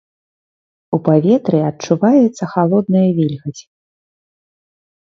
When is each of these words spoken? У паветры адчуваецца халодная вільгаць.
У 0.97 0.99
паветры 1.09 1.59
адчуваецца 1.69 2.43
халодная 2.55 3.07
вільгаць. 3.21 3.59